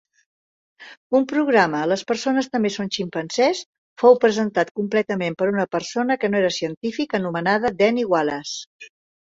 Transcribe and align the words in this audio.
Un 1.17 1.27
programa 1.31 1.81
"Les 1.91 2.03
persones 2.13 2.49
també 2.55 2.71
són 2.77 2.89
ximpanzés" 2.97 3.61
fou 4.05 4.19
presentat 4.25 4.75
completament 4.81 5.39
per 5.43 5.53
una 5.53 5.71
persona 5.79 6.21
que 6.25 6.33
no 6.35 6.43
era 6.45 6.53
científic 6.61 7.17
anomenada 7.23 7.77
Danny 7.85 8.11
Wallace. 8.15 8.91